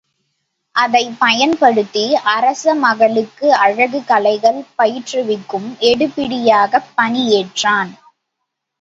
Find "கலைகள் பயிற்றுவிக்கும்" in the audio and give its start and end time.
4.07-5.69